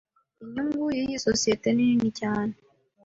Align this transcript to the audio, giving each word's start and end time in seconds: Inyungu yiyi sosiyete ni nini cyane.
Inyungu 0.43 0.83
yiyi 0.97 1.17
sosiyete 1.25 1.67
ni 1.71 1.83
nini 1.87 2.09
cyane. 2.19 2.53